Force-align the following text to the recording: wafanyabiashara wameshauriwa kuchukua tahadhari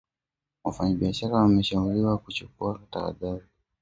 wafanyabiashara 0.63 1.33
wameshauriwa 1.35 2.17
kuchukua 2.17 2.79
tahadhari 2.91 3.45